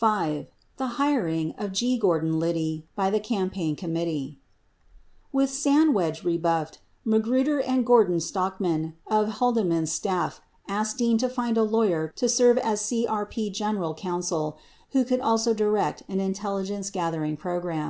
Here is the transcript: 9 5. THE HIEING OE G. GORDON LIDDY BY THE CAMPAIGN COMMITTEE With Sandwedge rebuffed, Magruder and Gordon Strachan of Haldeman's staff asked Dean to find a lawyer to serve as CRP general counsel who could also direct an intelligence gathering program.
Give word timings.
9 0.00 0.46
5. 0.46 0.46
THE 0.76 0.86
HIEING 0.94 1.52
OE 1.58 1.66
G. 1.70 1.98
GORDON 1.98 2.38
LIDDY 2.38 2.86
BY 2.94 3.10
THE 3.10 3.18
CAMPAIGN 3.18 3.74
COMMITTEE 3.74 4.38
With 5.32 5.50
Sandwedge 5.50 6.22
rebuffed, 6.22 6.78
Magruder 7.04 7.58
and 7.60 7.84
Gordon 7.84 8.20
Strachan 8.20 8.94
of 9.08 9.26
Haldeman's 9.40 9.90
staff 9.90 10.40
asked 10.68 10.98
Dean 10.98 11.18
to 11.18 11.28
find 11.28 11.58
a 11.58 11.64
lawyer 11.64 12.12
to 12.14 12.28
serve 12.28 12.58
as 12.58 12.80
CRP 12.80 13.52
general 13.52 13.94
counsel 13.94 14.56
who 14.92 15.04
could 15.04 15.18
also 15.18 15.52
direct 15.52 16.04
an 16.08 16.20
intelligence 16.20 16.88
gathering 16.88 17.36
program. 17.36 17.84